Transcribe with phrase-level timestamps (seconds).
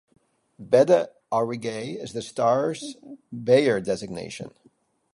[0.57, 2.95] "Beta Aurigae" is the star's
[3.31, 4.49] Bayer designation.